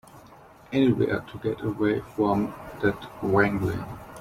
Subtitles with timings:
[0.73, 3.85] Anywhere to get away from that wrangling.